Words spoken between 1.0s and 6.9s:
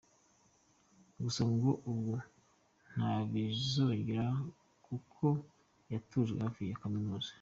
Gusa ngo ubu ntibizongera kuko yatujwe hafi ya